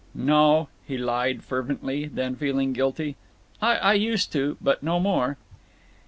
[0.15, 3.17] "No!" he lied, fervently, then, feeling guilty,
[3.61, 5.37] "I used to, but no more."